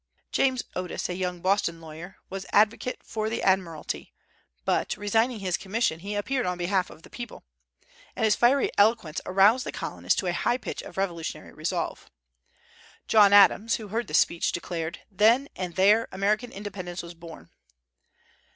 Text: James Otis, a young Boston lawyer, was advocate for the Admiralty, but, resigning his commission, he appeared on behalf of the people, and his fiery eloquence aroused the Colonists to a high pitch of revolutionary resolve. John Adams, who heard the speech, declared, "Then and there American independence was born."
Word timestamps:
James 0.31 0.63
Otis, 0.75 1.09
a 1.09 1.13
young 1.15 1.41
Boston 1.41 1.79
lawyer, 1.79 2.17
was 2.27 2.47
advocate 2.51 3.03
for 3.03 3.29
the 3.29 3.43
Admiralty, 3.43 4.15
but, 4.65 4.97
resigning 4.97 5.41
his 5.41 5.57
commission, 5.57 5.99
he 5.99 6.15
appeared 6.15 6.47
on 6.47 6.57
behalf 6.57 6.89
of 6.89 7.03
the 7.03 7.09
people, 7.11 7.43
and 8.15 8.25
his 8.25 8.35
fiery 8.35 8.71
eloquence 8.79 9.21
aroused 9.27 9.63
the 9.63 9.71
Colonists 9.71 10.19
to 10.19 10.25
a 10.25 10.33
high 10.33 10.57
pitch 10.57 10.81
of 10.81 10.97
revolutionary 10.97 11.53
resolve. 11.53 12.09
John 13.07 13.31
Adams, 13.31 13.75
who 13.75 13.89
heard 13.89 14.07
the 14.07 14.15
speech, 14.15 14.51
declared, 14.51 15.01
"Then 15.11 15.49
and 15.55 15.75
there 15.75 16.07
American 16.11 16.51
independence 16.51 17.03
was 17.03 17.13
born." 17.13 17.51